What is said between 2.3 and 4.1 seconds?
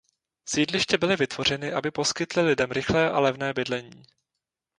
lidem rychlé a levné bydlení.